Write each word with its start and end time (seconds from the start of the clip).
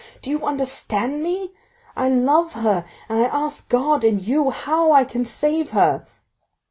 Do 0.23 0.31
you 0.31 0.43
understand 0.47 1.21
me? 1.21 1.51
I 1.95 2.09
love 2.09 2.53
her; 2.53 2.85
and 3.07 3.19
I 3.23 3.25
ask 3.27 3.69
God 3.69 4.03
and 4.03 4.19
you 4.19 4.49
how 4.49 4.91
I 4.91 5.05
can 5.05 5.23
save 5.25 5.69
her?" 5.73 6.07